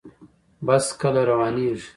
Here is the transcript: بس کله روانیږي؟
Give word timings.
بس 0.67 0.85
کله 1.01 1.21
روانیږي؟ 1.29 1.87